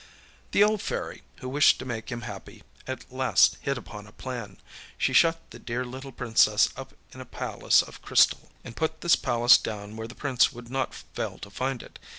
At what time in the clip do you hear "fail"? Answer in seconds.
10.95-11.37